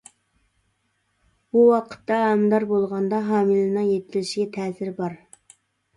بۇ 1.57 1.65
ۋاقىتتا 1.67 2.17
ھامىلىدار 2.23 2.67
بولغاندا 2.71 3.19
ھامىلىنىڭ 3.29 3.87
يېتىلىشىگە 3.93 4.51
تەسىرى 4.57 4.99
بار. 5.03 5.19